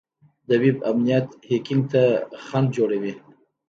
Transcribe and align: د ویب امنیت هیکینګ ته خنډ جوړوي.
د 0.47 0.49
ویب 0.63 0.77
امنیت 0.91 1.27
هیکینګ 1.49 1.83
ته 1.93 2.03
خنډ 2.45 2.67
جوړوي. 2.77 3.13